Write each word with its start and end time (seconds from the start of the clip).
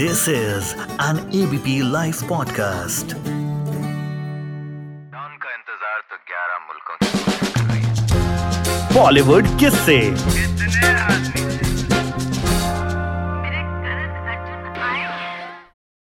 This 0.00 0.20
is 0.28 0.68
an 1.04 1.18
ABP 1.38 1.72
Life 1.94 2.20
podcast. 2.28 3.10
का 5.42 5.50
इंतज़ार 5.56 5.98
तो 6.10 6.16
11 6.30 6.62
मुल्कों 6.68 6.96
है 7.00 7.08
बॉलीवुड 8.94 9.50
किससे? 9.60 9.98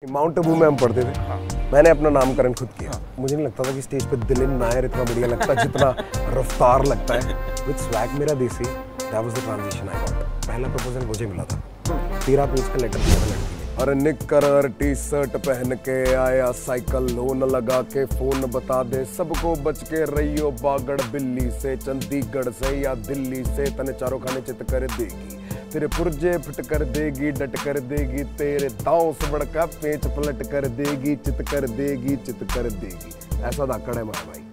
माउंट 0.04 0.39
आबू 0.39 0.55
में 0.55 0.68
हम 0.68 0.75
पढ़ते 0.84 1.02
थे। 1.02 1.14
मैंने 1.73 1.89
अपना 1.89 2.09
नामकरण 2.20 2.54
खुद 2.54 2.70
किया। 2.79 2.91
मुझे 3.20 3.36
नहीं 3.36 3.45
लगता 3.45 3.64
था 3.64 3.71
कि 3.71 3.82
स्टेज 3.82 4.05
पे 4.11 4.16
दिलिन 4.25 4.52
नायर 4.59 4.86
इतना 4.86 5.04
बढ़िया 5.04 5.27
लगता 5.27 5.50
है 5.54 5.57
जितना 5.64 5.89
रफ्तार 6.39 6.86
लगता 6.93 7.14
है। 7.14 7.23
विद 7.68 7.77
स्वैग 7.88 8.09
मेरा 8.20 8.34
देसी 8.45 8.64
that 8.64 9.14
was 9.16 9.34
the 9.34 9.36
transition 9.43 9.89
I 9.89 9.98
got 10.00 10.16
पहला 10.48 10.68
प्रपोजल 10.75 11.04
मुझे 11.07 11.25
मिला 11.25 11.43
था। 11.43 11.57
तेरह 12.25 12.45
पेज 12.56 12.65
का 12.68 12.78
लेटर 12.82 13.00
दिया 13.00 13.20
था 13.25 13.46
और 13.79 13.93
निकर 13.95 14.67
टी 14.69 14.93
शर्ट 14.95 15.36
पहन 15.37 15.75
के 15.87 16.13
आया 16.15 16.51
साइकिल। 16.51 17.09
लोन 17.15 17.43
लगा 17.45 17.81
के 17.86 18.05
फ़ोन 18.07 18.45
बता 18.51 18.81
दे, 18.83 19.03
सबको 19.07 19.53
बच 19.63 19.83
के 19.83 20.03
रहियो 20.05 20.51
बागड़। 20.61 21.01
बिल्ली 21.11 21.50
से 21.51 21.75
चंडीगढ़ 21.77 22.50
से 22.51 22.75
या 22.77 22.93
दिल्ली 23.03 23.43
से 23.45 23.69
तने 23.77 23.93
चारों 23.93 24.19
खाने 24.19 24.41
चित 24.41 24.63
कर 24.71 24.87
देगी। 24.87 25.36
तेरे 25.71 25.87
पुर्जे 25.87 26.37
फिट 26.37 26.65
कर 26.67 26.86
देगी, 26.87 27.31
डट 27.31 27.59
कर 27.63 27.79
देगी। 27.87 28.23
तेरे 28.37 28.69
दांव 28.81 29.13
से 29.13 29.31
बड़का 29.31 29.65
पेच 29.78 30.07
पलट 30.07 30.43
कर 30.51 30.67
देगी, 30.75 31.15
चित 31.17 31.41
कर 31.51 31.67
देगी, 31.71 32.16
चित 32.16 32.44
कर 32.53 32.69
देगी। 32.73 33.44
ऐसा 33.44 33.66
धाकड़ 33.66 33.95
है 33.95 34.03
मेरा 34.03 34.23
भाई। 34.23 34.44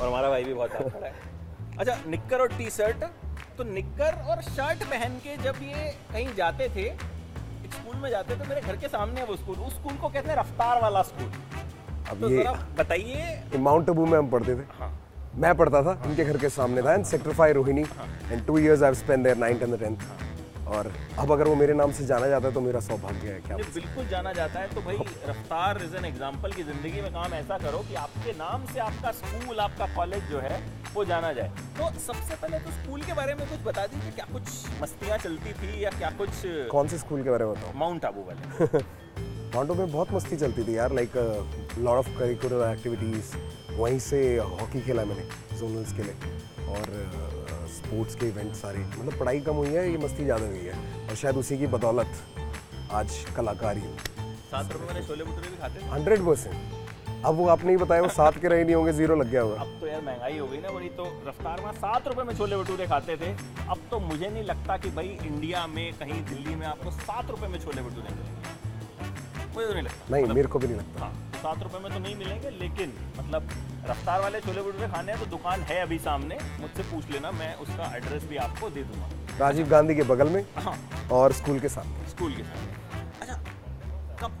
और 0.00 0.06
हमारा 0.08 0.28
भाई 0.28 0.44
भी 0.44 0.54
बहुत 0.54 0.72
है। 0.72 1.14
अच्छा 1.78 1.96
निक्कर 2.08 2.36
और 2.36 2.48
टी 2.48 2.70
शर्ट 2.70 3.04
तो 3.58 3.64
निक्कर 3.64 4.24
और 4.30 4.42
शर्ट 4.44 4.82
पहन 4.84 5.12
के 5.18 5.36
जब 5.42 5.62
ये 5.62 5.90
कहीं 6.12 6.28
जाते 6.36 6.68
थे 6.68 6.88
स्कूल 7.88 8.00
में 8.02 8.08
जाते 8.10 8.34
थे 8.34 8.48
मेरे 8.48 8.60
घर 8.60 8.76
के 8.76 8.88
सामने 8.88 9.20
है 9.20 9.26
वो 9.26 9.36
स्कूल। 9.36 9.56
उस 9.56 9.74
स्कूल 9.74 9.92
को 9.96 10.08
कहते 10.08 10.28
हैं 10.28 10.36
रफ्तार 10.38 10.80
वाला 10.82 11.02
स्कूल। 11.02 11.30
अब 12.10 12.20
तो 12.20 12.30
ये 12.30 12.44
बताइए। 12.78 13.58
माउंट 13.58 13.90
आबू 13.90 14.06
में 14.06 14.18
हम 14.18 14.28
पढ़ते 14.30 14.54
थे। 14.54 14.64
हाँ। 14.78 14.90
मैं 15.34 15.54
पढ़ता 15.56 15.82
था 15.82 15.92
उनके 16.06 16.24
घर 16.24 16.36
के 16.36 16.48
सामने 16.48 16.82
था। 16.82 16.94
And 16.94 17.04
sector 17.04 17.32
five 17.38 17.54
Rohini 17.54 17.82
and 18.32 18.44
two 18.46 18.58
years 18.58 18.82
I 18.82 18.94
spend 18.94 19.24
there 19.24 19.36
ninth 19.36 19.62
and 19.62 19.78
tenth 19.80 19.96
और 20.68 20.92
अब 21.18 21.32
अगर 21.32 21.48
वो 21.48 21.54
मेरे 21.54 21.74
नाम 21.74 21.92
से 21.92 22.04
जाना 22.06 22.26
जाता 22.28 22.48
है 22.48 22.54
तो 22.54 22.60
मेरा 22.60 22.80
सौभाग्य 22.80 23.28
है 23.28 23.40
क्या 23.40 23.56
बिल्कुल 23.56 24.06
जाना 24.08 24.32
जाता 24.32 24.60
है। 24.60 24.68
तो 24.74 24.80
भाई 24.82 24.96
रफ्तार 25.28 25.82
इज़ 25.84 25.96
एन 25.96 26.04
एग्ज़ाम्पल 26.04 26.52
की 26.52 26.62
ज़िंदगी 26.62 27.00
में 27.02 27.10
काम 27.12 27.34
ऐसा 27.34 27.58
करो 27.58 27.78
कि 27.88 27.94
आपके 28.02 28.32
नाम 28.38 28.66
से 28.72 28.80
आपका 28.80 29.12
स्कूल 29.20 29.60
आपका 29.60 29.86
कॉलेज 29.94 30.30
जो 30.30 30.38
है 30.40 30.60
वो 30.94 31.04
जाना 31.04 31.32
जाए। 31.32 31.48
तो 31.78 31.90
सबसे 32.00 32.34
पहले 32.34 32.58
तो 32.58 32.70
स्कूल 32.72 33.02
के 33.02 33.12
बारे 33.14 33.34
में 33.34 33.46
कुछ 33.48 33.60
बता 33.66 33.86
दीजिए 33.86 34.12
क्या 34.12 34.26
कुछ 34.32 34.82
मस्तियाँ 34.82 35.18
चलती 35.18 35.52
थी 35.54 35.84
या 35.84 35.90
क्या 35.98 36.10
कुछ 36.18 36.30
कौन 36.70 36.88
से 36.88 36.98
स्कूल 36.98 37.22
के 37.22 37.30
बारे 37.30 37.44
में 37.44 37.54
बताओ? 37.54 37.72
माउंट 37.78 38.04
आबू 38.04 38.24
वाले। 38.28 38.42
माउंट 39.54 39.70
आबू 39.70 39.74
में 39.74 39.92
बहुत 39.92 40.12
मस्ती 40.12 40.36
चलती 40.36 40.64
थी 40.64 40.76
यार 40.76 40.92
like 40.94 41.16
lot 41.78 41.98
of 41.98 42.08
curricular 42.18 42.70
activities 42.72 43.34
वहीं 43.78 43.98
से 44.00 44.20
हॉकी 44.38 44.80
खेला 44.80 45.04
मैंने 45.04 45.24
जोनल्स 45.58 45.92
के 45.96 46.02
लिए। 46.02 46.36
और 46.68 47.37
स्पोर्ट्स 47.78 48.14
के 48.14 48.26
इवेंट 48.28 48.54
सारे। 48.56 48.78
मतलब 48.78 49.18
पढ़ाई 49.20 49.40
कम 49.42 49.56
हुई 49.56 49.68
है 49.70 49.90
ये 49.90 49.98
मस्ती 49.98 50.24
ज़्यादा 50.24 50.46
हुई 50.46 50.64
है। 50.64 51.06
और 51.08 51.14
शायद 51.16 51.36
उसी 51.36 51.58
की 51.58 51.66
बदौलत 51.68 52.10
आज 52.92 53.24
कलाकारी 53.36 53.80
हूँ। 53.80 53.96
सात 54.50 54.72
रुपए 54.72 54.86
वाले 54.86 55.02
छोले 55.06 55.24
भटूरे 55.24 55.48
भी 55.48 55.56
खाते 55.56 55.80
थे 55.80 55.90
हंड्रेड 55.90 56.26
परसेंट। 56.26 57.24
अब 57.26 57.34
वो 57.34 57.46
आपने 57.48 57.70
ही 57.70 57.76
बताया 57.76 58.02
वो 58.02 58.08
सात 58.10 58.36
के 58.38 58.48
रहे 58.48 58.64
नहीं 58.64 58.74
होंगे 58.74 58.92
ज़ीरो 58.92 59.14
लग 59.16 59.30
गया 59.30 59.40
होगा। 59.42 59.60
अब 59.60 59.76
तो 59.80 59.86
यार 59.86 60.02
महँगाई 60.02 60.38
हो 60.38 60.46
गई 60.46 60.58
ना 60.58 60.70
बड़ी 60.70 60.88
तो 60.98 61.04
रफ्तार 61.28 61.60
में 61.64 61.72
सात 61.74 62.08
रुपए 62.08 62.22
में 62.22 62.34
छोले 62.36 62.56
भटूरे 62.56 62.86
खाते 62.86 63.16
थे। 63.16 63.30
अब 63.68 63.78
तो 63.90 63.98
मुझे 64.00 64.28
नहीं 64.28 64.44
लगता 64.44 64.76
कि 64.76 64.90
भाई 64.90 65.18
इंडिया 65.26 65.66
में 65.66 65.92
कहीं 65.94 66.22
दिल्ली 66.24 66.54
में 66.54 66.66
आपको 66.66 66.90
सात 66.92 67.30
रुपए 67.30 67.48
में 67.48 67.58
छोले 67.60 67.82
भटूरे 67.82 68.14
मिलेंगे। 68.14 68.56
मुझे 69.54 69.66
तो 69.66 69.72
नहीं 69.72 69.82
लगता। 69.82 70.16
नहीं 70.16 70.34
मेरे 70.34 70.48
को 70.48 70.58
भी 70.58 70.66
नहीं 70.66 70.76
लगता। 70.76 71.04
हाँ। 71.04 71.12
सात 71.38 71.62
रुपए 71.62 71.78
में 71.78 71.92
तो 71.92 71.98
नहीं 71.98 72.14
मिलेंगे 72.16 72.50
लेकिन 72.58 72.92
मतलब 73.18 73.48
रफ्तार 73.88 74.20
वाले 74.20 74.40
छोले 74.40 74.62
भटूरे 74.62 74.88
खाने 74.88 75.12
हैं 75.12 75.20
तो 75.20 75.26
दुकान 75.26 75.60
है 75.62 75.80
अभी 75.80 75.98
सामने। 76.00 76.38
मुझसे 76.60 76.82
पूछ 76.84 77.10
लेना 77.10 77.30
मैं 77.32 77.54
उसका 77.56 77.94
एड्रेस 77.96 78.24
भी 78.30 78.36
आपको 78.38 78.70
दे 78.70 78.82
दूँगा। 78.82 79.08
राजीव 79.38 79.68
गांधी 79.68 79.94
के 79.94 80.02
बगल 80.04 80.28
में 80.28 80.44
हाँ। 80.56 80.76
और 81.12 81.32
स्कूल 81.32 81.60
के 81.60 81.68
सामने। 81.68 82.08
स्कूल 82.10 82.32
के 82.32 82.42
सामने। 82.42 82.72
अच्छा 83.20 83.36
कब 84.20 84.32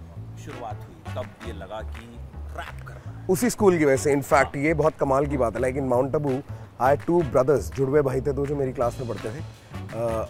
शुरुआत 0.44 0.78
हुई? 0.78 1.14
कब 1.14 1.46
ये 1.46 1.52
लगा 1.54 1.80
कि 1.82 2.06
रैप 2.56 2.86
करना 2.86 3.10
है? 3.10 3.26
उसी 3.30 3.50
स्कूल 3.50 3.78
की 3.78 3.84
वजह 3.84 3.96
से 3.96 4.12
इनफैक्ट 4.12 4.56
ये 4.56 4.74
बहुत 4.74 4.96
कमाल 5.00 5.26
की 5.26 5.36
बात 5.36 5.54
है। 5.54 5.60
Like 5.60 5.76
in 5.76 5.88
Mount 5.88 6.14
Abu 6.16 6.40
I 6.80 6.96
two 6.96 7.22
brothers 7.22 7.70
जुड़वे 7.72 8.02
भाई 8.02 8.20
थे 8.20 8.32
दो 8.32 8.46
जो 8.46 8.56
मेरी 8.56 8.72
क्लास 8.72 8.98
में 9.00 9.08
पढ़ते 9.08 9.30
थे। 9.30 9.42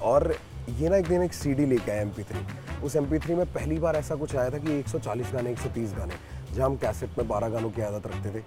और 0.05 0.34
ये 0.78 0.89
ना 0.89 0.97
एक 0.97 1.07
दिन 1.09 1.23
एक 1.23 1.33
सीडी 1.34 1.67
लेके 1.67 1.91
आया 1.91 2.01
एम 2.01 2.12
उस 2.84 2.97
एम 2.97 3.07
में 3.12 3.47
पहली 3.53 3.78
बार 3.78 3.97
ऐसा 3.97 4.15
कुछ 4.15 4.34
आया 4.37 4.51
था 4.51 4.59
कि 4.59 4.78
140 4.81 5.33
गाने 5.33 5.53
130 5.53 5.95
गाने। 5.95 6.15
जहाँ 6.59 6.69
हम 6.69 6.77
कैसेट 6.77 7.19
में 7.19 7.27
12 7.29 7.49
गानों 7.49 7.71
की 7.71 7.83
आदत 7.83 8.07
रखते 8.07 8.31
थे। 8.31 8.43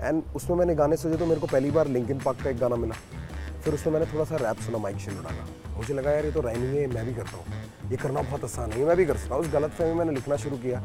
एंड 0.00 0.22
उसमें 0.36 0.56
मैंने 0.56 0.74
गाने 0.74 0.96
सोचे 0.96 1.16
तो 1.16 1.26
मेरे 1.26 1.40
को 1.40 1.46
पहली 1.46 1.70
बार 1.70 1.88
लिंकन 1.88 2.18
पार्क 2.18 2.42
का 2.44 2.50
एक 2.50 2.58
गाना 2.58 2.76
मिला। 2.76 2.94
फिर 3.64 3.74
उसमें 3.74 3.92
मैंने 3.92 4.06
थोड़ा 4.12 4.24
सा 4.24 4.36
रैप 4.36 4.60
सुना 4.60 4.78
माइक 4.78 4.96
शिंदे 4.98 5.22
का 5.22 5.76
मुझे 5.76 5.94
लगा, 5.94 6.10
यार, 6.10 6.24
ये 6.24 6.32
तो 6.32 6.40
राइमिंग 6.40 6.74
है 6.74 6.86
मैं 6.86 7.04
भी 7.06 7.14
करता 7.14 7.36
हूँ। 7.36 7.90
ये 7.90 7.96
करना 7.96 8.22
बहुत 8.22 8.44
आसान 8.44 8.72
है 8.72 8.84
मैं 8.84 8.96
भी 8.96 9.04
कर 9.06 9.16
सकता 9.16 9.34
हूँ। 9.34 9.44
उस 9.44 9.52
गलत 9.52 9.70
फहमी 9.70 9.94
मैंने 9.94 10.12
लिखना 10.12 10.36
शुरू 10.36 10.56
किया। 10.56 10.82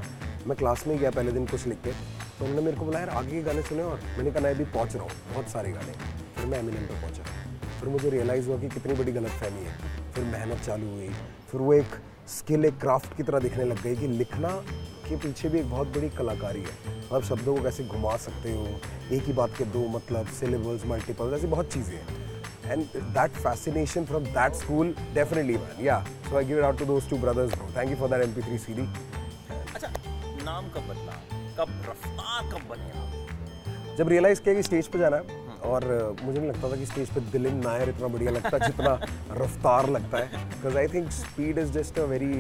मैं 0.48 0.58
क्लास 0.58 0.84
में 0.88 0.98
गया 0.98 1.12
पहले 1.12 1.32
दिन 1.32 1.46
कुछ 1.46 1.66
लिख 1.68 1.78
के। 1.78 1.92
तो 1.92 2.46
उन्होंने 2.46 2.62
मेरे 2.62 2.78
को 2.78 2.86
बोला, 2.86 3.00
यार, 3.00 3.10
आगे 3.10 3.32
के 3.32 3.42
गाने 3.42 3.62
सुने 3.62 3.84
और 3.84 4.00
मैंने 4.18 4.32
कहा 4.32 4.44
मैं 4.44 4.52
अभी 4.52 4.66
पहुँच 4.66 4.96
रहा 4.96 5.04
हूँ, 5.04 5.12
बहुत 5.34 5.50
सारे 5.50 5.72
गाने 5.72 5.94
फिर 6.38 6.46
मैं 6.46 6.60
एमिनेम 6.60 6.84
पर 6.84 7.02
पहुँचा। 7.02 7.24
फिर 7.80 7.90
मुझे 7.90 8.10
रियलाइज़ 8.10 8.48
हुआ 8.48 8.58
कि 8.58 8.70
कितनी 8.70 8.94
बड़ी 8.94 9.12
गलत 9.12 9.32
फहमी 9.40 9.66
है। 9.66 10.12
फिर 10.12 10.24
मेहनत 10.26 10.62
चालू 10.62 10.92
हुई। 10.92 11.10
फिर 11.52 11.62
वो 11.62 11.74
एक 11.74 12.00
स्किल 12.28 12.66
एक 12.66 12.80
क्राफ्ट 12.80 13.18
की 13.18 13.24
तरह 13.24 13.40
दिखने 13.40 13.64
लग 13.64 13.82
गई 13.84 13.96
कि 13.96 14.08
लिखना 14.08 14.50
के 15.10 15.16
पीछे 15.26 15.50
भी 15.50 15.60
एक 15.60 15.70
बहुत 15.70 15.88
बड़ी 15.98 16.10
कलाकारी 16.18 16.62
है। 16.62 16.96
आप 17.16 17.24
शब्दों 17.24 17.56
को 17.56 17.64
कैसे 17.64 17.84
घुमा 17.84 18.16
सकते 18.28 18.54
हो? 18.54 18.68
एक 19.16 19.24
ही 19.24 19.34
बात 19.34 19.58
के 19.58 19.66
दो 19.76 19.88
मतलब 19.98 20.28
सिलेबल्स 20.40 20.86
मल्टीपल 20.86 21.34
ऐसी 21.36 21.48
बहुत 21.48 21.74
चीज़ें 21.74 21.96
हैं। 21.96 22.26
And 22.74 22.96
that 23.16 23.38
fascination 23.44 24.06
from 24.08 24.26
that 24.38 24.56
school 24.62 24.90
definitely 25.18 25.54
man 25.60 25.78
yeah. 25.84 26.08
So 26.30 26.38
i 26.38 26.42
give 26.48 26.58
it 26.58 26.66
out 26.70 26.78
to 26.80 26.88
those 26.88 27.06
two 27.12 27.20
brothers 27.20 27.54
bro. 27.56 27.68
Thank 27.76 27.94
you 27.94 28.00
for 28.02 28.10
that 28.14 28.24
mp3 28.26 28.58
cd 28.64 28.88
अच्छा 29.76 29.90
नाम 30.46 30.68
कब 30.76 30.90
बदला? 30.90 31.14
कब 31.60 31.70
रफ्तार 31.90 32.52
कब 32.54 32.68
बने 32.70 33.96
जब 33.98 34.10
रियलाइज़ 34.10 34.42
किया 34.42 34.56
कि 34.56 34.64
स्टेज 34.64 34.88
पे 34.88 35.00
जाना 35.00 35.18
है 35.18 35.46
और 35.68 35.84
uh, 35.84 36.24
मुझे 36.24 36.40
नहीं 36.40 36.50
लगता 36.50 36.72
था 36.72 36.76
कि 36.76 36.86
स्टेज 36.86 37.10
पे 37.14 37.22
दिलिन 37.32 37.56
नायर 37.64 37.90
इतना 37.90 38.08
बढ़िया 38.08 38.32
लगता 38.32 38.50
है 38.54 38.60
जितना 38.66 39.00
रफ्तार 39.44 39.90
लगता 39.90 40.18
है। 40.18 40.44
Because 40.50 40.78
I 40.78 40.88
think 40.88 41.10
speed 41.12 41.58
is 41.58 41.72
just 41.80 42.00
a 42.00 42.04
very 42.12 42.34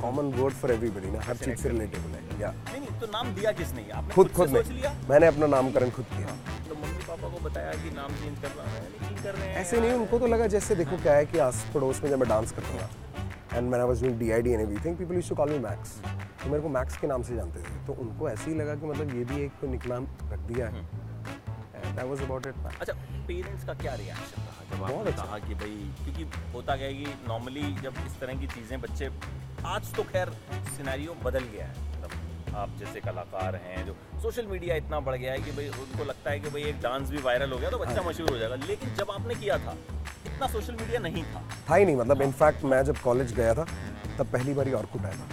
common 0.00 0.32
word 0.34 0.54
for 0.54 0.70
everybody 0.72 1.10
ना 1.10 1.20
हर 1.24 1.36
चीज़ 1.36 1.62
से 1.62 1.68
रिलेटेबल 1.68 2.10
है। 2.10 2.40
या 2.40 2.50
नहीं 2.50 2.80
नहीं 2.80 3.00
तो 3.00 3.06
नाम 3.12 3.34
दिया 3.34 3.52
किसने? 3.60 3.88
आपने 3.90 4.14
खुद 4.14 4.32
खुद 4.32 4.50
ने। 4.50 4.62
मैंने 5.08 5.26
अपना 5.26 5.46
नामकरण 5.54 5.90
खुद 5.96 6.06
किया। 6.12 6.36
तो 6.68 6.74
मम्मी 6.74 7.02
पापा 7.04 7.28
को 7.28 7.38
बताया 7.44 7.72
कि 7.82 7.90
नाम 7.96 8.14
चेंज 8.14 8.42
कर 8.42 8.50
रहा 8.50 8.68
है 8.68 8.82
नहीं 8.82 9.16
कर 9.22 9.34
रहे 9.34 9.48
हैं 9.48 9.56
ऐसे 9.56 9.80
नहीं 9.80 9.92
उनको 9.92 10.18
तो 10.18 10.26
लगा 10.26 10.46
जैसे 10.54 10.74
देखो 10.76 10.96
क्या 11.02 11.14
है 11.14 11.26
कि 11.26 11.38
आस 11.46 11.64
पड़ोस 11.74 12.02
में 12.02 12.10
जब 12.10 12.18
मैं 12.18 12.28
डांस 12.28 12.52
करता 12.52 12.78
था 12.78 13.56
and 13.56 13.70
man 13.70 13.80
I 13.80 13.86
was 13.86 14.02
doing 14.02 14.18
DID 14.18 14.50
and 14.50 14.60
everything 14.60 14.96
people 14.96 15.14
used 15.14 15.28
to 15.28 15.34
call 15.36 15.50
me 15.50 15.58
Max 15.66 15.94
तो 16.42 16.50
मेरे 16.50 16.62
को 16.62 16.68
मैक्स 16.68 16.96
के 16.96 17.06
नाम 17.06 17.22
से 17.22 17.36
जानते 17.36 17.60
थे। 17.60 17.84
तो 17.86 17.92
उनको 18.02 18.28
ऐसे 18.30 18.50
ही 18.50 18.56
लगा 18.56 18.74
कि 18.74 18.86
मतलब 18.86 19.14
ये 19.16 19.24
भी 19.24 19.42
एक 19.44 19.64
निकनाम 19.70 20.06
रख 20.32 20.40
दिया 20.52 20.66
है। 20.68 20.80
And 20.80 21.94
that 21.96 22.04
was 22.04 22.22
about 22.22 22.46
it 22.46 22.54
अच्छा 22.80 22.92
पेरेंट्स 23.28 23.64
का 23.66 23.74
क्या 23.82 23.94
रिएक्शन 24.02 24.42
रहा 24.42 24.64
जब 24.70 24.84
आपने 24.84 25.10
अच्छा। 25.10 25.22
कहा 25.22 25.38
कि 25.38 25.54
भाई 25.54 25.90
क्योंकि 26.04 26.52
होता 26.54 26.76
क्या 26.76 26.86
है 26.86 26.94
कि 26.94 27.14
नॉर्मली 27.28 27.72
जब 27.82 28.04
इस 28.06 28.20
तरह 28.20 28.40
की 28.40 28.46
चीज़ें 28.54 28.80
बच्चे 28.80 29.08
आज 29.66 29.92
तो 29.94 30.02
खैर 30.04 30.30
सिनेरियो 30.66 31.14
बदल 31.22 31.44
गया 31.52 31.64
है। 31.66 31.84
मतलब 31.92 32.54
आप 32.56 32.74
जैसे 32.78 33.00
कलाकार 33.00 33.56
हैं 33.62 33.86
जो 33.86 33.94
सोशल 34.22 34.46
मीडिया 34.46 34.74
इतना 34.76 35.00
बढ़ 35.06 35.14
गया 35.14 35.32
है 35.32 35.38
कि 35.38 35.50
भाई 35.52 35.68
उनको 35.68 36.04
लगता 36.04 36.30
है 36.30 36.40
कि 36.40 36.50
भाई 36.50 36.62
एक 36.64 36.80
डांस 36.82 37.08
भी 37.10 37.22
वायरल 37.22 37.52
हो 37.52 37.58
गया 37.58 37.70
तो 37.70 37.78
बच्चा 37.78 38.02
मशहूर 38.02 38.30
हो 38.30 38.36
जाएगा। 38.38 38.54
लेकिन 38.66 38.94
जब 38.94 39.10
आपने 39.10 39.34
किया 39.34 39.56
था 39.58 39.76
इतना 40.26 40.46
सोशल 40.52 40.74
मीडिया 40.74 41.00
नहीं 41.00 41.24
था। 41.24 41.42
था 41.70 41.74
ही 41.74 41.84
नहीं 41.84 41.96
मतलब 41.96 42.22
इनफैक्ट 42.22 42.64
मैं 42.64 42.82
जब 42.84 42.98
कॉलेज 43.00 43.34
गया 43.36 43.54
था 43.54 43.64
तब 44.18 44.30
पहली 44.32 44.54
बार 44.54 44.66
ही 44.66 44.72
ऑर्कुट 44.74 45.04
आया 45.04 45.14
था। 45.14 45.26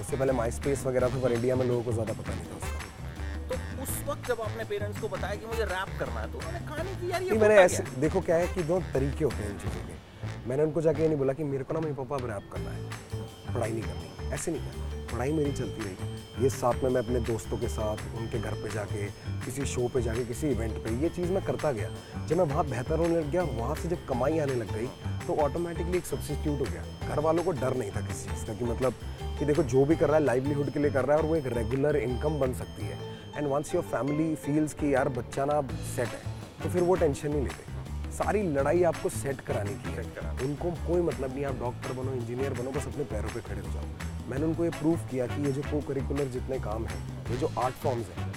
उससे 0.00 0.16
पहले 0.16 0.32
माई 0.32 0.50
स्पेस 0.50 0.84
वगैरह 0.86 1.14
था 1.14 1.22
पर 1.22 1.32
इंडिया 1.32 1.56
में 1.56 1.64
लोगों 1.66 1.82
को 1.82 1.92
ज़्यादा 1.92 2.12
पता 2.12 2.34
नहीं 2.34 2.46
था 2.46 2.56
उसका। 2.56 3.48
तो 3.48 3.82
उस 3.82 3.96
वक्त 4.08 4.28
जब 4.28 4.40
आपने 4.40 4.64
पेरेंट्स 4.74 5.00
को 5.00 5.08
बताया 5.08 5.34
कि 5.34 5.46
मुझे 5.46 5.64
रैप 5.72 5.98
करना 5.98 6.20
है 6.20 6.32
तो 6.32 6.38
उन्होंने 6.38 6.66
कहा 6.68 6.82
नहीं 6.82 6.96
कि 7.00 7.12
यार 7.12 7.22
ये 7.22 7.38
मैंने 7.38 7.56
ऐसे 7.62 7.84
देखो 8.00 8.20
क्या 8.28 8.36
है 8.36 8.54
कि 8.54 8.62
दो 8.64 8.80
तरीके 8.94 9.24
होते 9.24 9.42
हैं 9.42 9.50
इन 9.50 9.58
चीज़ों 9.58 9.86
के। 9.88 10.00
मैंने 10.48 10.62
उनको 10.62 10.80
जाके 10.82 11.02
ये 11.02 11.08
नहीं 11.08 11.18
बोला 11.18 11.32
कि 11.32 11.44
मेरे 11.46 11.64
को 11.64 11.74
ना 11.74 11.80
मेरे 11.80 11.94
पापा 11.94 12.16
अब 12.16 12.30
रैप 12.30 12.50
करना 12.52 12.70
है। 12.70 13.11
पढ़ाई 13.54 13.70
नहीं 13.70 13.82
करनी। 13.82 14.30
ऐसे 14.32 14.50
नहीं 14.50 14.60
करना। 14.62 14.90
पढ़ाई 15.12 15.32
मेरी 15.32 15.52
चलती 15.52 15.82
रही 15.82 16.10
ये 16.42 16.48
साथ 16.50 16.82
में 16.82 16.90
मैं 16.90 17.00
अपने 17.00 17.20
दोस्तों 17.20 17.56
के 17.58 17.68
साथ, 17.68 17.96
उनके 18.18 18.38
घर 18.38 18.54
पे 18.62 18.68
जाके, 18.70 19.06
किसी 19.44 19.64
शो 19.66 19.88
पे 19.88 20.02
जाके, 20.02 20.24
किसी 20.24 20.48
इवेंट 20.48 20.72
पे, 20.84 20.94
ये 21.02 21.08
चीज़ 21.08 21.32
मैं 21.32 21.44
करता 21.44 21.72
गया। 21.72 21.90
जब 22.26 22.36
मैं 22.36 22.44
वहाँ 22.44 22.64
बेहतर 22.66 22.98
होने 22.98 23.16
लग 23.16 23.30
गया, 23.30 23.42
वहाँ 23.52 23.74
से 23.74 23.88
जब 23.88 24.06
कमाई 24.06 24.38
आने 24.38 24.54
लग 24.54 24.72
गई 24.74 24.86
तो 25.26 25.34
ऑटोमेटिकली 25.42 25.98
एक 25.98 26.06
सब्सिट्यूट 26.06 26.58
हो 26.60 26.64
गया। 26.64 26.84
घर 27.08 27.20
वालों 27.20 27.44
को 27.44 27.52
डर 27.52 27.76
नहीं 27.76 27.90
था 27.90 28.00
किसी 28.00 28.28
चीज़ 28.30 28.46
का 28.46 28.54
कि 28.54 28.64
मतलब 28.64 28.94
कि 29.38 29.44
देखो, 29.44 29.62
जो 29.64 29.84
भी 29.84 29.96
कर 29.96 30.06
रहा 30.06 30.16
है 30.16 30.24
लाइवलीहुड 30.24 30.70
के 30.70 30.80
लिए 30.80 30.90
कर 30.90 31.04
रहा 31.04 31.16
है 31.16 31.22
और 31.22 31.28
वो 31.28 31.36
एक 31.36 31.46
रेगुलर 31.48 31.96
इनकम 31.96 32.38
बन 32.40 32.54
सकती 32.54 32.86
है। 32.86 32.98
And 33.36 33.46
once 33.48 33.74
your 33.74 33.84
family 33.84 34.34
feels 34.36 34.74
कि 34.74 34.94
यार 34.94 35.08
बच्चा 35.10 35.44
ना 35.44 35.60
सेट 35.96 36.08
है 36.08 36.32
तो 36.62 36.68
फिर 36.68 36.82
वो 36.82 36.94
टेंशन 36.94 37.28
नहीं 37.28 37.42
लेते। 37.42 37.71
सारी 38.12 38.42
लड़ाई 38.52 38.82
आपको 38.84 39.08
सेट 39.10 39.40
कराने 39.40 39.74
की 39.74 39.92
है। 39.92 40.02
उनको 40.44 40.70
कोई 40.86 41.00
मतलब 41.02 41.34
नहीं 41.34 41.44
आप 41.44 41.58
डॉक्टर 41.60 41.92
बनो 41.92 42.12
इंजीनियर 42.14 42.52
बनो 42.54 42.70
बस 42.70 42.86
अपने 42.86 43.04
पैरों 43.12 43.30
पे 43.34 43.40
खड़े 43.40 43.60
हो 43.60 43.72
जाओ। 43.72 44.28
मैंने 44.30 44.44
उनको 44.46 44.64
ये 44.64 44.70
प्रूव 44.70 44.96
किया 45.10 45.26
कि 45.26 45.42
ये 45.42 45.52
जो 45.52 45.62
को 45.62 45.80
करिकुलर 45.88 46.26
जितने 46.34 46.58
काम 46.60 46.86
हैं 46.86 47.00
ये 47.30 47.36
जो 47.36 47.50
आर्ट 47.60 47.74
फॉर्म्स 47.84 48.08
हैं 48.18 48.30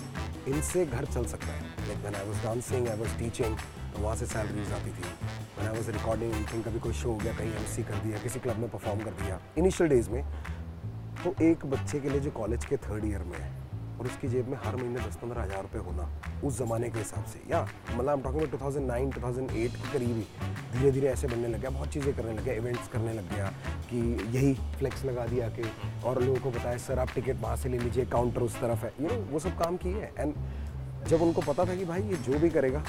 इनसे 0.47 0.85
घर 0.85 1.05
चल 1.05 1.25
सकता 1.25 1.47
है। 1.47 1.87
Like 1.87 1.99
when 1.99 2.15
I 2.15 2.29
was 2.29 2.43
dancing 2.43 2.87
I 2.87 2.99
was 2.99 3.17
teaching 3.19 3.57
तो 3.95 4.01
वहाँ 4.03 4.15
से 4.15 4.25
सैलरीज 4.25 4.71
आती 4.73 4.89
थी। 4.89 5.03
When 5.03 5.67
I 5.67 5.75
was 5.75 5.89
recording 5.89 6.33
think 6.53 6.65
कभी 6.67 6.79
कोई 6.79 6.93
शो 6.93 7.09
हो 7.09 7.17
गया 7.17 7.33
कहीं 7.33 7.51
एमसी 7.53 7.83
कर 7.83 8.03
दिया 8.05 8.17
किसी 8.23 8.39
क्लब 8.39 8.59
में 8.59 8.69
परफॉर्म 8.69 9.03
कर 9.03 9.23
दिया 9.23 9.39
इनिशियल 9.57 9.89
डेज़ 9.89 10.09
में 10.09 10.23
तो 11.23 11.35
एक 11.43 11.65
बच्चे 11.65 11.99
के 11.99 12.09
लिए 12.09 12.19
जो 12.19 12.31
कॉलेज 12.31 12.65
के 12.65 12.77
थर्ड 12.77 13.05
ईयर 13.05 13.23
में 13.23 13.37
है 13.37 13.53
और 13.99 14.05
उसकी 14.05 14.27
जेब 14.27 14.47
में 14.49 14.57
हर 14.63 14.75
महीने 14.75 14.99
दस 14.99 15.15
पंद्रह 15.15 15.41
हज़ार 15.41 15.61
रुपये 15.61 15.81
होना, 15.81 16.09
उस 16.43 16.57
ज़माने 16.57 16.89
के 16.89 16.99
हिसाब 16.99 17.25
से। 17.25 17.41
या 17.51 17.61
मतलब 17.91 18.09
हम 18.09 18.21
talking 18.21 18.47
two 18.51 18.57
thousand 18.57 18.87
nine 18.87 19.11
two 19.11 19.21
thousand 19.21 19.51
eight 19.51 19.75
के 19.75 19.91
करीब। 19.93 20.15
ही 20.15 20.25
धीरे 20.73 20.91
धीरे 20.91 21.07
ऐसे 21.07 21.27
बनने 21.27 21.47
लग 21.47 21.61
गया, 21.61 21.69
बहुत 21.69 21.89
चीज़ें 21.89 22.15
करने 22.15 22.33
लग 22.33 22.43
गया 22.45 22.53
इवेंट्स 22.53 22.87
करने 22.93 23.13
लग 23.13 23.29
गया 23.29 23.47
कि 23.89 23.97
यही 24.33 24.53
फ्लेक्स 24.77 25.05
लगा 25.05 25.25
दिया 25.25 25.47
कि 25.49 25.71
और 26.05 26.21
लोगों 26.23 26.39
को 26.39 26.51
बताया, 26.51 26.77
सर, 26.77 26.99
आप 26.99 27.11
टिकट 27.15 27.41
वहाँ 27.41 27.55
से 27.55 27.69
ले 27.69 27.79
लीजिए 27.79 28.05
काउंटर 28.07 28.41
उस 28.41 28.59
तरफ़ 28.61 28.85
है। 28.85 28.91
यू 29.01 29.07
नो 29.07 29.15
वो 29.31 29.39
सब 29.39 29.57
काम 29.59 29.77
किए 29.77 29.93
हैं। 29.93 30.11
एंड 30.17 30.33
जब 31.07 31.21
उनको 31.21 31.41
पता 31.43 31.65
था 31.65 31.75
कि 31.75 31.85
भाई 31.85 32.01
ये 32.03 32.15
जो 32.25 32.39
भी 32.39 32.49
करेगा, 32.49 32.83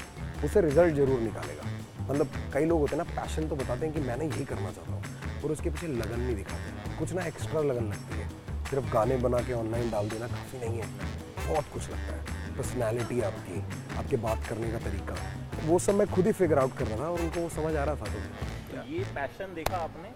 उसे 0.45 0.61
रिज़ल्ट 0.61 0.95
ज़रूर 0.95 1.19
निकालेगा। 1.19 1.75
मतलब 2.09 2.27
कई 2.53 2.65
लोग 2.65 2.79
होते 2.79 2.95
हैं 2.95 3.03
ना 3.03 3.15
पैशन 3.15 3.47
तो 3.47 3.55
बताते 3.55 3.85
हैं 3.85 3.93
कि 3.95 4.01
मैंने 4.01 4.25
यही 4.25 4.45
करना 4.45 4.71
चाहता 4.71 4.91
हूँ 4.91 5.41
और 5.43 5.51
उसके 5.51 5.69
पीछे 5.69 5.87
लगन 5.87 6.19
नहीं 6.19 6.35
दिखाते। 6.35 6.97
कुछ 6.99 7.13
ना 7.13 7.25
एक्स्ट्रा 7.25 7.61
लगन 7.61 7.89
लगती 7.89 8.19
है। 8.19 8.36
सिर्फ़ 8.69 8.91
गाने 8.93 9.17
बना 9.17 9.39
के 9.39 9.53
ऑनलाइन 9.53 9.89
डाल 9.91 10.09
देना 10.09 10.27
काफ़ी 10.27 10.59
नहीं 10.59 10.79
है। 10.79 10.87
बहुत 11.47 11.65
कुछ 11.73 11.89
लगता 11.89 12.13
है। 12.13 12.55
पर्सनैलिटी 12.57 13.21
आपकी 13.21 13.59
आपके 13.97 14.17
बात 14.17 14.47
करने 14.49 14.71
का 14.71 14.77
तरीका। 14.85 15.15
वो 15.65 15.79
सब 15.79 15.95
मैं 15.95 16.07
खुद 16.07 16.25
ही 16.25 16.31
फिगर 16.33 16.59
आउट 16.59 16.77
कर 16.77 16.87
रहा 16.87 16.97
था 16.97 17.09
और 17.09 17.19
उनको 17.19 17.41
वो 17.41 17.49
समझ 17.49 17.75
आ 17.75 17.83
रहा 17.83 17.95
था 17.95 18.05
तो। 18.05 18.19
तो 18.71 18.87
ये 18.93 19.03
पैशन 19.15 19.53
देखा 19.55 19.77
आपने? 19.77 20.09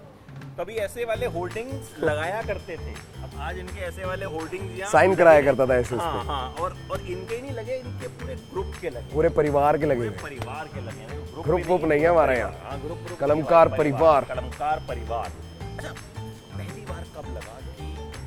कभी 0.59 0.75
ऐसे 0.75 1.05
वाले 1.05 1.25
होर्डिंग्स 1.25 1.89
लगाया 1.99 2.41
करते 2.41 2.75
थे? 2.77 2.93
अब 3.23 3.39
आज 3.39 3.57
इनके 3.57 3.79
ऐसे 3.81 4.05
वाले 4.05 4.25
यहाँ 4.25 4.91
साइन 4.91 5.15
कराया 5.15 5.41
करता 5.41 5.65
था 5.65 5.75
ऐसे 5.75 5.95
हाँ 5.95 6.23
हाँ 6.25 6.43
और 6.61 6.75
और 6.91 7.01
इनके 7.01 7.35
ही 7.35 7.41
नहीं 7.41 7.51
लगे 7.51 7.75
इनके 7.75 8.07
पूरे 8.19 8.35
ग्रुप 8.51 8.73
के 8.81 8.89
लगे। 8.89 9.13
पूरे 9.13 9.29
परिवार 9.29 9.77
के 9.77 9.85
लगे 9.85 10.09
परिवार 10.23 10.67
के 10.73 10.81
लगे 10.81 11.05
ग्रुप 11.41 11.61
ग्रुप 11.61 11.83
नहीं 11.83 12.01
है 12.01 12.07
हमारे 12.07 12.37
यहाँ। 12.37 12.51
हाँ, 12.63 12.79
कलमकार 13.19 13.69
परिवार। 13.77 14.25
कलमकार 14.25 14.85
परिवार। 14.89 15.31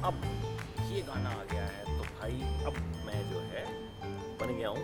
अब 0.05 0.15
ये 0.93 1.01
गाना 1.03 1.31
आ 1.31 1.45
गया 1.53 1.62
है 1.65 1.85
तो 1.85 2.03
भाई 2.17 2.41
अब 2.67 2.75
मैं 3.06 3.21
जो 3.31 3.39
है 3.53 3.65
बन 4.41 4.55
गया 4.56 4.69
हूँ। 4.69 4.83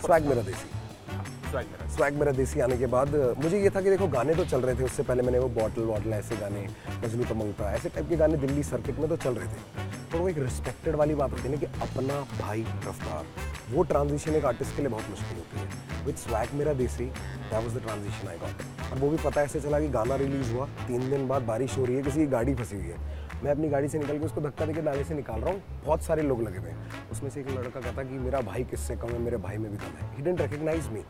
स्वैग 0.00 0.26
मेरा 0.26 0.42
देसी। 0.42 0.68
हाँ, 1.08 1.24
स्वैग 1.50 1.66
मेरा 1.66 1.86
स्वैग 1.94 2.18
मेरा 2.18 2.32
देसी 2.32 2.60
आने 2.60 2.76
के 2.78 2.86
बाद 2.94 3.14
मुझे 3.38 3.60
ये 3.60 3.70
था 3.70 3.80
कि 3.80 3.90
देखो 3.90 4.08
गाने 4.08 4.34
तो 4.34 4.44
चल 4.44 4.60
रहे 4.60 4.74
थे 4.78 4.84
उससे 4.84 5.02
पहले 5.02 5.22
मैंने 5.22 5.38
वो 5.38 5.48
बॉटल 5.60 5.84
वॉटल 5.84 6.12
ऐसे 6.12 6.36
गाने 6.36 6.66
मजनू 7.04 7.24
तमंगता 7.24 7.72
ऐसे 7.74 7.88
टाइप 7.88 8.08
के 8.08 8.16
गाने 8.16 8.36
दिल्ली 8.38 8.62
सर्किट 8.62 8.98
में 8.98 9.08
तो 9.08 9.16
चल 9.16 9.34
रहे 9.34 9.46
थे। 9.46 9.88
पर 10.12 10.18
वो 10.18 10.28
एक 10.28 10.38
रिस्पेक्टेड 10.38 10.96
वाली 10.96 11.14
बात 11.14 11.32
होती 11.32 11.42
है 11.42 11.50
ना 11.50 11.56
कि 11.56 11.66
अपना 11.82 12.20
भाई 12.40 12.64
रफ्तार 12.86 13.24
वो 13.70 13.82
ट्रांजिशन 13.92 14.34
एक 14.36 14.44
आर्टिस्ट 14.44 14.76
के 14.76 14.82
लिए 14.82 14.90
बहुत 14.90 15.10
मुश्किल 15.10 15.38
होती 15.38 15.60
है। 15.60 16.04
विद 16.06 16.16
स्वैग 16.16 16.54
मेरा 16.58 16.72
देसी 16.74 17.04
that 17.06 17.62
was 17.64 17.76
the 17.76 17.82
transition 17.82 18.28
I 18.28 18.38
got 18.38 18.92
और 18.92 18.98
वो 18.98 19.10
भी 19.10 19.16
पता 19.24 19.42
ऐसे 19.42 19.60
चला 19.60 19.80
कि 19.80 19.88
गाना 19.96 20.16
रिलीज़ 20.24 20.52
हुआ 20.52 20.66
तीन 20.86 21.10
दिन 21.10 21.26
बाद 21.28 21.42
बारिश 21.52 21.78
हो 21.78 21.84
रही 21.84 21.96
है 21.96 22.02
किसी 22.02 22.18
की 22.18 22.26
गाड़ी 22.36 22.54
फंसी 22.54 22.76
हुई 22.76 22.86
है। 22.86 23.18
मैं 23.44 23.50
अपनी 23.50 23.68
गाड़ी 23.68 23.88
से 23.88 23.98
निकल 23.98 24.18
के 24.18 24.24
उसको 24.24 24.40
धक्का 24.40 24.66
देके 24.66 24.82
नाले 24.82 25.04
से 25.04 25.14
निकाल 25.14 25.40
रहा 25.40 25.50
हूँ। 25.50 25.62
बहुत 25.84 26.02
सारे 26.02 26.22
लोग 26.22 26.42
लगे 26.42 26.58
हुए 26.58 26.70
हैं। 26.70 27.10
उसमें 27.12 27.30
से 27.30 27.40
एक 27.40 27.50
लड़का 27.50 27.80
कहता 27.80 28.02
कि 28.02 28.18
मेरा 28.18 28.40
भाई 28.40 28.64
किससे 28.64 28.96
कम 28.96 29.08
है? 29.08 29.18
मेरे 29.18 29.36
भाई 29.46 29.56
में 29.58 29.70
भी 29.70 29.76
दम 29.76 29.96
है। 30.00 30.16
He 30.16 30.22
didn't 30.22 30.40
recognize 30.40 30.88
me 30.92 31.04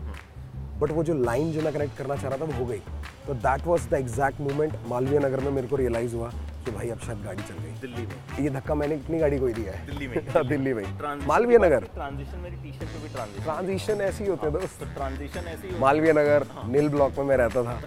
but 0.81 0.91
वो 0.91 1.03
जो 1.05 1.15
लाइन 1.15 1.51
जो 1.53 1.63
मैं 1.63 1.73
कनेक्ट 1.73 1.97
करना 1.99 2.17
चाह 2.17 2.31
रहा 2.31 2.39
था 2.39 2.45
वो 2.45 2.53
हो 2.59 2.67
गई। 2.67 2.79
तो 3.27 3.35
that 3.37 3.67
was 3.67 3.89
the 3.89 3.95
exact 3.95 4.41
moment 4.41 4.75
Malviya 4.89 5.19
Nagar 5.19 5.41
में 5.41 5.51
मेरे 5.51 5.69
को 5.69 5.77
रियलाइज़ 5.77 6.15
हुआ 6.17 6.31
कि 6.65 6.71
भाई 6.71 6.89
अब 6.91 6.99
शायद 6.99 7.23
गाड़ी 7.25 7.43
चल 7.43 7.55
गई। 7.55 7.73
दिल्ली 7.81 8.07
में। 8.07 8.45
ये 8.45 8.51
धक्का 8.51 8.75
मैंने 8.75 8.95
इतनी 8.95 9.19
गाड़ी 9.19 9.39
को 9.39 9.47
ही 9.47 9.53
दिया 9.55 9.73
है। 9.73 9.85
दिल्ली 9.87 10.09
में। 10.09 10.17
हाँ, 10.35 10.47
दिल्ली 10.47 10.75
में 10.75 10.85
मालवीय 11.27 11.59
नगर। 11.59 11.85
ट्रांजिशन 11.95 12.39
मेरी 12.39 12.57
टी 12.57 12.73
शर्ट 12.73 12.89
पे 12.89 13.03
भी 13.03 13.09
ट्रांजिशन 13.15 13.43
ट्रांजिशन 13.45 14.01
ऐसे 14.01 14.25
ही 14.25 14.31
होते 14.31 14.47
हैं 14.47 14.53
दोस्त। 14.55 14.81
तो 14.81 14.87
ट्रांजिशन 14.95 15.49
ऐसे 15.49 15.69
ही 15.69 15.79
मालवीय 15.81 16.13
नगर 16.13 16.47
नील 16.67 16.89
ब्लॉक 16.89 17.19
में 17.19 17.25
मैं 17.25 17.37
रहता 17.37 17.63
था। 17.65 17.81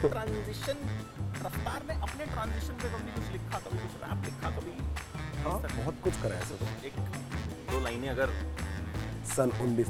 ट्रांजिशन 0.00 0.86
रफ्तार 1.44 1.76
अपने 1.76 1.94
ट्रांजिशन 2.38 2.74
पे 2.80 2.88
कभी 2.88 3.12
कुछ 3.14 3.30
लिखा 3.32 3.58
कभी 3.62 3.78
कुछ 3.78 3.94
रैप 4.00 4.24
लिखा 4.24 4.50
कभी 4.56 4.72
हाँ 5.44 5.54
बहुत 5.62 5.96
कुछ 6.02 6.20
करा 6.22 6.34
है 6.34 6.42
ऐसे 6.42 6.54
तो 6.54 6.66
एक 6.86 6.98
दो 7.70 7.80
लाइनें 7.84 8.08
अगर 8.08 8.34
सन 9.30 9.50
उन्नीस 9.62 9.88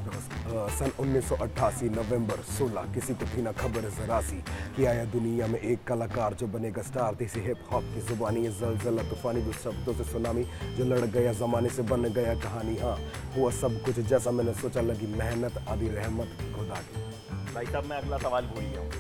सन 0.79 0.93
उन्नीस 1.01 1.29
सौ 1.29 1.37
अट्ठासी 1.47 1.89
नवंबर 1.89 2.41
सोलह 2.53 2.89
किसी 2.95 3.15
को 3.21 3.27
थी 3.35 3.43
ना 3.43 3.53
खबर 3.61 3.89
जरा 3.99 4.21
सी 4.31 4.37
कि 4.77 4.85
आया 4.93 5.05
दुनिया 5.13 5.47
में 5.47 5.59
एक 5.59 5.85
कलाकार 5.89 6.35
जो 6.41 6.47
बनेगा 6.57 6.83
स्टार। 6.89 7.15
देसी 7.21 7.41
हिप 7.41 7.69
हॉप 7.73 7.93
की 7.95 8.01
जुबानी 8.09 8.45
ये 8.45 8.53
जलजला 8.61 9.03
तूफानी 9.11 9.43
जो 9.43 9.53
शब्दों 9.65 9.95
से 10.01 10.05
सुनामी 10.13 10.45
जो 10.79 10.85
लड़ 10.85 11.05
गया 11.19 11.33
जमाने 11.45 11.69
से 11.77 11.83
बन 11.93 12.13
गया 12.19 12.35
कहानी। 12.41 12.77
हाँ 12.79 12.97
हुआ 13.37 13.51
सब 13.61 13.81
कुछ 13.85 14.01
जैसा 14.09 14.31
मैंने 14.41 14.55
सोचा 14.65 14.81
लगी 14.91 15.15
मेहनत 15.15 15.65
आदि 15.69 15.89
रहमत 16.01 16.37
खुदा 16.57 16.83
की। 16.89 17.07
भाई 17.55 17.67
साहब 17.67 17.85
मैं 17.85 17.97
अगला 17.97 18.19
सवाल 18.19 18.53
भूल 18.55 18.65
गया 18.65 18.81
हूँ। 18.81 18.91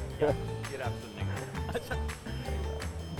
अच्छा 1.68 1.94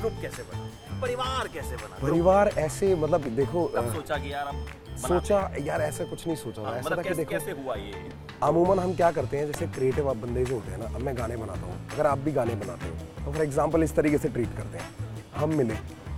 ग्रुप 0.01 0.13
कैसे 0.23 0.43
बना? 0.43 1.01
परिवार 1.01 1.49
कैसे 1.49 1.77
बना? 1.77 1.99
परिवार 2.03 2.49
ऐसे 2.59 2.95
मतलब 2.97 3.29
देखो 3.37 3.71
सोचा 3.77 4.17
कि 4.17 4.33
यार 4.33 4.53
सोचा 4.99 5.39
यार 5.61 5.81
ऐसा 5.83 6.05
कुछ 6.05 6.27
नहीं 6.27 6.37
सोचा 6.37 6.63
था। 6.63 6.69
हाँ, 6.69 6.77
ऐसा 6.77 6.87
मतलब 6.87 6.99
था 6.99 7.03
कि 7.03 7.09
कैसे 7.09 7.19
देखो 7.19 7.31
कैसे 7.31 7.51
हुआ 7.53 7.75
ये? 7.77 8.09
अमूमन 8.43 8.79
हम 8.79 8.95
क्या 8.95 9.11
करते 9.13 9.39
हैं 9.39 9.47
जैसे 9.47 9.67
क्रिएटिव 9.69 10.09
आप 10.11 10.17
बंदे 10.17 10.45
जो 10.45 10.55
होते 10.55 10.71
हैं 10.71 10.79
ना 10.79 10.87
अब 10.87 11.01
मैं 11.03 11.17
गाने 11.19 11.37
बनाता 11.37 11.67
हूँ। 11.67 11.77
अगर 11.93 12.07
आप 12.07 12.19
भी 12.19 12.33
गाने 12.33 12.55
बनाते 12.57 12.89
हो 12.89 13.25
तो 13.25 13.33
फॉर 13.33 13.43
एग्ज़ाम्पल 13.43 13.83
इस 13.83 13.95
तरीके 13.97 14.19
से 14.19 14.29
ट्रीट 14.29 14.57
करते 14.57 14.79
हैं। 14.79 14.89
हम 15.37 15.55
मिले 15.55 15.75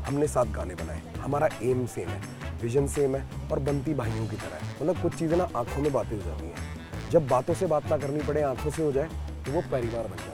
हमने 0.07 0.27
साथ 0.29 0.53
गाने 0.53 0.75
बनाए। 0.75 1.03
हमारा 1.21 1.49
एम 1.63 1.87
सेम 1.89 2.09
है 2.09 2.21
विजन 2.63 2.87
सेम 2.89 3.17
है 3.17 3.49
और 3.53 3.59
बनती 3.61 3.95
भाइयों 3.95 4.27
की 4.29 4.37
तरह 4.37 4.57
है। 4.57 4.75
मतलब 4.75 5.03
कुछ 5.03 5.15
चीज़ें 5.15 5.37
ना 5.39 5.49
आँखों 5.57 5.83
में 5.83 5.93
बातें 5.93 6.17
हो 6.17 6.23
जाती 6.23 6.47
हैं। 6.47 7.11
जब 7.11 7.27
बातों 7.29 7.55
से 7.55 7.67
बात 7.67 7.91
ना 7.91 7.97
करनी 7.99 8.21
पड़े 8.25 8.43
आँखों 8.45 8.71
से 8.71 8.83
हो 8.83 8.93
जाए 8.93 9.09
तो 9.47 9.53
वो 9.53 9.63
परिवार 9.73 10.05
बन 10.05 10.19
है। 10.21 10.30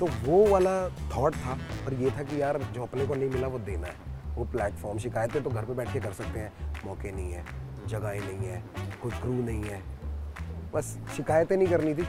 तो 0.00 0.06
वो 0.24 0.44
वाला 0.46 0.72
थॉट 1.16 1.34
था 1.36 1.58
और 1.86 1.94
ये 1.94 2.10
था 2.10 2.22
कि 2.22 2.40
यार 2.42 2.58
जो 2.74 2.82
अपने 2.82 3.06
को 3.06 3.14
नहीं 3.14 3.30
मिला 3.30 3.48
वो 3.48 3.58
देना 3.60 3.86
है। 3.86 4.34
वो 4.36 4.44
प्लेटफॉर्म 4.46 4.98
शिकायतें 4.98 5.42
तो 5.42 5.50
घर 5.50 5.64
पे 5.64 5.74
बैठ 5.74 5.92
के 5.92 6.00
कर 6.00 6.12
सकते 6.12 6.40
हैं। 6.40 6.52
मौके 6.86 7.12
नहीं 7.12 7.32
है, 7.32 7.44
जगहें 7.88 8.20
नहीं 8.22 8.48
है, 8.48 8.62
कोई 9.02 9.12
क्रू 9.12 9.32
नहीं 9.34 9.64
है। 9.64 9.82
बस 10.74 10.96
शिकायतें 11.16 11.56
नहीं 11.56 11.68
करनी 11.68 11.94
थी, 11.94 12.06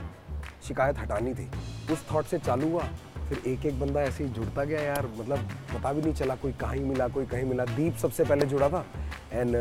शिकायत 0.64 1.00
हटानी 1.00 1.34
थी। 1.34 1.50
उस 1.94 2.06
थॉट 2.12 2.26
से 2.26 2.40
चालू 2.40 2.70
हुआ, 2.70 2.84
फिर 3.30 3.42
एक 3.48 3.66
एक 3.66 3.80
बंदा 3.80 4.02
ऐसे 4.02 4.24
ही 4.24 4.30
जुड़ता 4.30 4.64
गया 4.64 4.82
यार 4.82 5.08
मतलब 5.18 5.50
पता 5.74 5.94
भी 5.94 6.02
नहीं 6.02 6.14
चला 6.14 6.36
कोई 6.36 6.52
कहीं 6.62 6.84
मिला, 6.86 7.08
कोई 7.08 7.26
कहीं 7.26 7.46
मिला। 7.46 7.66
दीप 7.66 7.96
सबसे 7.98 8.24
पहले 8.24 8.46
जुड़ा 8.46 8.70
था 8.70 8.86
एंड 9.32 9.56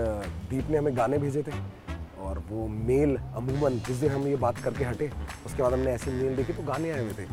दीप 0.51 0.71
ने 0.71 0.79
हमें 0.79 0.97
गाने 0.97 1.19
भेजे 1.19 1.43
थे। 1.43 1.53
और 2.29 2.39
वो 2.49 2.67
मेल 2.69 3.17
अमूमन 3.37 3.79
जिस 3.87 3.97
दिन 3.97 4.11
हम 4.13 4.27
ये 4.29 4.37
बात 4.37 4.59
करके 4.65 4.85
हटे 4.85 5.11
उसके 5.47 5.63
बाद 5.63 5.73
हमने 5.73 5.93
ऐसी 5.93 6.11
मेल 6.11 6.37
देखी 6.37 6.53
तो 6.53 6.63
गाने 6.63 6.91
आए 6.91 7.03
हुए 7.03 7.13
थे। 7.19 7.25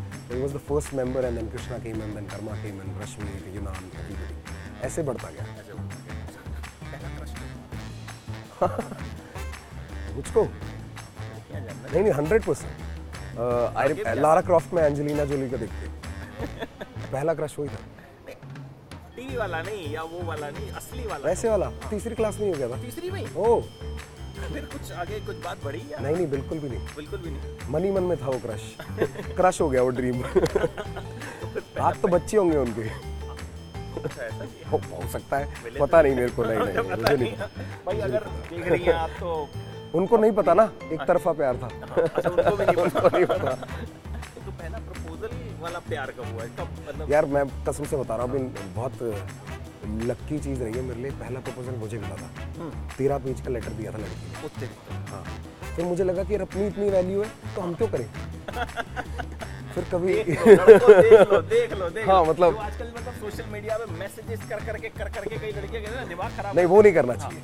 Was 0.41 0.53
the 0.53 0.57
first 0.67 0.93
member 0.93 1.25
and 1.25 1.35
then 1.39 1.49
Krishna 1.51 1.77
came 1.77 2.01
and 2.01 2.13
then 2.15 2.25
Karma 2.27 2.51
came 2.63 2.81
and 2.81 3.01
Rashmi 3.01 3.55
Yunan. 3.55 3.89
ऐसे 4.83 5.03
बढ़ता 5.03 5.29
गया। 5.29 5.45
मुझको 10.15 10.43
नहीं 11.55 12.01
नहीं 12.01 12.13
हंड्रेड 12.13 12.43
परसेंट 12.43 14.17
लारा 14.17 14.41
क्रॉफ्ट 14.41 14.73
में 14.73 14.81
एंजेलिना 14.83 15.25
जोली 15.25 15.49
को 15.49 15.57
देखते। 15.57 15.87
पहला 17.11 17.33
क्रश 17.33 17.55
वही 17.59 17.69
था। 17.69 17.79
टीवी 19.15 19.35
वाला 19.37 19.61
नहीं 19.61 19.91
या 19.93 20.01
वो 20.03 20.19
वाला 20.27 20.49
नहीं 20.49 20.69
असली 20.71 21.05
वाला। 21.07 21.27
वैसे 21.27 21.49
वाला 21.49 21.69
तीसरी 21.89 22.15
क्लास 22.15 22.37
में 22.39 22.45
ही 22.45 22.51
हो 22.51 22.57
गया 22.57 22.67
था। 22.69 22.81
तीसरी 22.81 23.09
में 23.11 23.35
ओ। 23.35 23.61
फिर 24.53 24.65
कुछ 24.73 24.91
आगे 24.91 25.19
कुछ 25.25 25.35
बात 25.45 25.63
बढ़ी 25.65 25.79
या? 25.91 25.99
नहीं 25.99 26.15
नहीं 26.15 26.27
बिल्कुल 26.29 26.59
भी 26.59 26.69
नहीं। 26.69 26.79
बिल्कुल 26.95 27.19
भी 27.19 27.29
नहीं। 27.29 27.71
मन 27.73 27.83
ही 27.83 27.91
मन 27.91 28.03
में 28.03 28.17
था 28.21 28.25
वो 28.25 28.39
क्रश। 28.45 28.75
क्रश 29.37 29.61
हो 29.61 29.69
गया 29.69 29.81
वो 29.81 29.89
ड्रीम। 29.99 30.23
आज 31.81 31.95
तो 32.01 32.07
बच्चे 32.07 32.37
होंगे 32.37 32.57
उनके। 32.57 32.81
है। 32.81 34.29
हो, 34.71 34.77
हो 34.91 35.07
सकता 35.11 35.37
है। 35.37 35.77
पता 35.79 36.01
नहीं 36.01 36.15
मेरे 36.15 36.29
को 36.29 36.43
नहीं 36.43 36.57
नहीं, 36.59 36.73
नहीं 36.73 37.03
नहीं 37.03 37.17
नहीं 37.17 37.31
भाई 37.85 37.99
अगर 37.99 38.23
देख 38.49 38.67
रही 38.67 38.83
हैं 38.83 38.93
आप 38.93 39.09
तो 39.19 39.47
उनको 39.97 40.17
नहीं 40.17 40.31
पता 40.41 40.53
ना 40.53 40.69
एक 40.91 41.01
तरफा 41.07 41.31
प्यार 41.33 41.57
था। 41.57 41.67
अच्छा 42.05 42.29
उनको 42.29 42.55
भी 42.55 42.65
नहीं 42.65 42.85
पता। 43.25 43.53
तो 43.55 44.51
पहला 44.51 44.77
प्रपोजल 44.77 45.29
वाला 45.61 45.79
प्यार 45.89 46.11
कब 46.11 46.25
हुआ? 46.33 46.43
है 46.43 46.49
कब 46.59 46.75
मतलब 46.89 47.11
यार 47.11 47.25
मैं 47.35 47.45
कसम 47.67 47.83
से 47.83 47.97
बता 47.97 48.15
रहा 48.15 48.25
हूँ 48.25 48.53
बहुत 48.75 49.01
लक्की 49.85 50.39
चीज़ 50.39 50.63
रही 50.63 50.73
है 50.73 50.81
मेरे 50.81 51.01
लिए। 51.01 51.11
पहला 51.19 51.39
प्रपोजल 51.39 51.75
मुझे 51.79 51.97
मिला 51.97 52.15
था। 52.15 52.69
तेरह 52.97 53.17
पेज 53.17 53.41
का 53.41 53.49
लेटर 53.49 53.73
दिया 53.73 53.91
था 53.91 53.97
लड़की 53.97 54.61
ने। 54.61 54.67
हाँ। 55.09 55.23
फिर 55.75 55.85
मुझे 55.85 56.03
लगा 56.03 56.23
कि 56.23 56.33
यार 56.33 56.41
अपनी 56.41 56.67
इतनी 56.67 56.89
वैल्यू 56.89 57.23
है 57.23 57.29
तो 57.55 57.61
हम 57.61 57.73
क्यों 57.73 57.87
करें? 57.87 58.07
फिर 59.75 59.83
कभी 59.91 60.13
देख 60.23 60.47
लो 60.47 60.55
देख 60.55 61.31
लो 61.31 61.41
देख 61.43 61.73
लो 61.73 61.89
देख 61.89 62.07
हाँ, 62.09 62.23
मतलब- 62.25 62.57
आजकल 62.59 62.91
मतलब 62.97 63.13
सोशल 63.13 63.49
मीडिया 63.51 63.77
पे 63.77 63.91
मैसेजेस 63.99 64.49
कर 64.49 64.65
करके 64.65 64.89
कर 64.89 65.09
करके 65.09 65.37
कई 65.37 65.51
लड़कियाँ 65.51 65.83
कहते 65.83 65.97
हैं 65.97 66.07
दिमाग 66.09 66.37
खराब 66.37 66.55
नहीं 66.55 66.65
वो 66.65 66.81
नहीं 66.81 66.93
करना 66.93 67.15
चाहिए। 67.15 67.41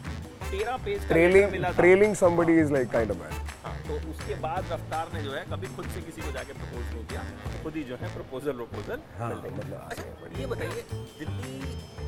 तेरह 0.51 0.77
page 0.85 1.07
trailing 1.07 1.65
trailing 1.75 2.15
somebody 2.15 2.55
is 2.61 2.71
like 2.73 2.89
kind 2.91 3.11
of 3.11 3.17
bad 3.17 3.33
हाँ, 3.65 3.75
तो 3.87 3.93
उसके 4.11 4.35
बाद 4.41 4.71
रफ्तार 4.71 5.09
ने 5.13 5.21
जो 5.23 5.31
है 5.31 5.43
कभी 5.51 5.67
खुद 5.75 5.85
से 5.95 6.01
किसी 6.01 6.21
को 6.21 6.31
जाके 6.31 6.53
प्रपोज 6.53 6.85
नहीं 6.93 7.05
किया। 7.05 7.21
खुद 7.63 7.75
ही 7.75 7.83
जो 7.83 7.95
है 8.01 8.13
प्रपोजल 8.15 8.51
प्रपोजल 8.61 8.99
हाँ 9.19 9.29
मतलब 9.31 10.39
ये 10.39 10.45
बताइए 10.45 10.83
दिल्ली 11.19 12.00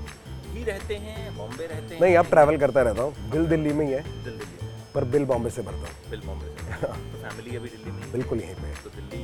ही 0.64 0.72
रहते 0.72 0.96
हैं 0.96 1.36
बॉम्बे 1.38 1.66
रहते 1.66 1.94
हैं। 1.94 2.02
नहीं 2.02 2.16
अब 2.18 2.30
ट्रैवल 2.30 2.58
करता 2.58 2.82
रहता 2.82 3.04
हूँ। 3.04 3.30
दिल 3.32 3.46
दिल्ली 3.48 3.74
में 3.74 3.86
ही 3.86 3.92
है। 3.92 4.02
दिल 4.24 4.34
दिल्ली 4.34 4.70
पर 4.94 5.04
बिल 5.14 5.26
बॉम्बे 5.26 5.50
से 5.50 5.62
भरता 5.62 5.88
हूँ। 5.88 6.10
बिल 6.10 6.22
बॉम्बे 6.26 6.48
से। 6.48 6.54
तो 6.78 6.88
फैमिली 6.88 7.56
अभी 7.58 7.70
दिल्ली 7.70 7.92
में 7.92 8.12
बिल्कुल 8.12 8.42
यहीं 8.42 8.56
पे 8.56 8.74
तो 8.84 8.90
दिल्ली 8.92 9.24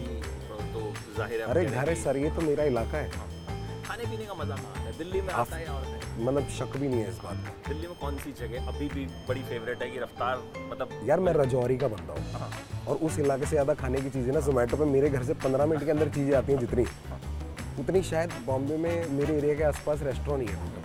तो 0.73 0.81
ज़ाहिर 1.17 1.41
है 1.41 1.47
अरे 1.47 1.65
घर 1.65 1.89
है 1.89 1.95
सर 1.95 2.17
ये 2.17 2.29
तो 2.29 2.41
मेरा 2.41 2.63
इलाका 2.65 2.97
है। 2.97 3.09
खाने 3.85 4.03
पीने 4.05 4.25
का 4.25 4.33
मज़ा 4.33 4.55
कहाँ 4.55 4.83
है? 4.85 4.97
दिल्ली 4.97 5.21
में 5.21 5.33
आता 5.33 5.55
है 5.55 5.67
और 5.67 5.85
मतलब 6.19 6.47
शक 6.57 6.77
भी 6.77 6.87
नहीं 6.87 7.01
है 7.01 7.09
इस 7.09 7.17
बात 7.23 7.37
का। 7.45 7.69
दिल्ली 7.69 7.87
में 7.87 7.95
कौन 7.97 8.17
सी 8.17 8.31
जगह 8.39 8.67
अभी 8.67 8.87
भी 8.89 9.05
बड़ी 9.29 9.41
फेवरेट 9.43 9.81
है 9.83 9.89
कि 9.89 9.99
रफ्तार 9.99 10.43
मतलब 10.69 10.99
यार 11.05 11.19
मैं 11.19 11.33
रजौरी 11.33 11.77
का 11.77 11.87
बंदा 11.87 12.13
हूँ। 12.13 12.31
हाँ। 12.33 12.49
और 12.87 12.97
उस 12.97 13.19
इलाके 13.19 13.45
से 13.45 13.49
ज़्यादा 13.49 13.73
खाने 13.75 14.01
की 14.01 14.09
चीज़ें 14.09 14.31
ना 14.33 14.39
जोमेटो 14.41 14.77
पे 14.77 14.85
मेरे 14.91 15.09
घर 15.09 15.23
से 15.23 15.33
पंद्रह 15.45 15.65
मिनट 15.65 15.85
के 15.85 15.91
अंदर 15.91 16.09
चीज़ें 16.09 16.35
आती 16.37 16.51
हैं 16.51 16.59
जितनी। 16.59 16.85
उतनी 17.79 18.01
शायद 18.03 18.31
बॉम्बे 18.45 18.77
में 18.77 19.09
मेरे 19.09 19.37
एरिया 19.37 19.55
के 19.55 19.63
आसपास 19.63 20.01
रेस्टोरेंट 20.03 20.49
ही 20.49 20.55
है। 20.55 20.78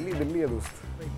दिल्ली 0.00 0.18
दिल्ली 0.18 0.40
है 0.40 0.46
दोस्त। 0.48 0.76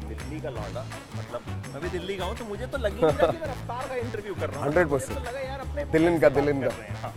दिल्ली 0.08 0.40
का 0.40 0.50
लौंडा 0.50 0.84
मतलब 1.16 1.42
मैं 1.72 1.80
भी 1.82 1.88
दिल्ली 1.88 2.16
का 2.16 2.24
हूँ 2.24 2.36
तो 2.36 2.44
मुझे 2.44 2.66
तो 2.66 2.78
लगी 2.78 3.02
नहीं 3.02 3.12
रहा 3.12 3.26
कि 3.26 3.38
मैं 3.38 3.48
रफ्तार 3.48 3.88
का 3.88 3.94
इंटरव्यू 3.96 4.34
कर 4.34 4.50
रहा 4.50 4.64
हूँ। 4.64 4.72
100% 4.72 5.08
तो 5.08 5.20
लगा 5.20 5.40
यार 5.40 5.60
अपने 5.60 5.84
दिलन 5.92 6.18
का, 6.18 6.28
दिलन 6.30 6.60
कर 6.60 6.68
का। 6.68 6.74
हाँ। 7.02 7.12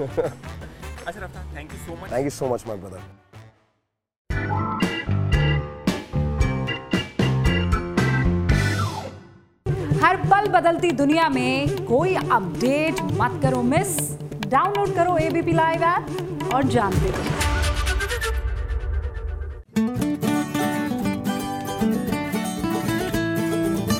अच्छा 1.07 1.19
Raftaar 1.19 1.55
thank 1.55 1.72
you 1.74 1.77
so 1.86 1.95
much 2.03 2.12
thank 2.12 2.24
you 2.24 2.29
so 2.29 2.50
much 2.53 2.67
my 2.67 2.77
brother 2.77 3.01
हर 10.03 10.15
पल 10.31 10.48
बदलती 10.51 10.91
दुनिया 10.93 11.27
में 11.29 11.86
कोई 11.86 12.15
अपडेट 12.15 13.01
मत 13.22 13.41
करो 13.43 13.62
मिस 13.74 13.98
डाउनलोड 14.48 14.95
करो 14.95 15.17
एबीपी 15.19 15.53
लाइव 15.53 15.84
ऐप 15.86 16.53
और 16.53 16.63
जानते 16.77 17.10
रहो। 17.10 17.45